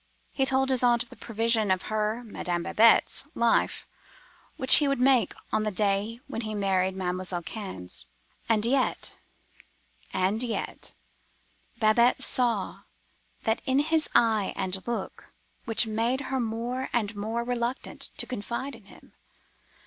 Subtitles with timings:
[0.31, 3.85] He told his aunt of the provision for her (Madame Babette's) life,
[4.57, 8.07] which he would make on the day when he married Mam'selle Cannes.
[8.49, 12.79] And yet—and yet—Babette saw
[13.43, 15.31] that in his eye and look
[15.65, 19.13] which made her more and more reluctant to confide in him.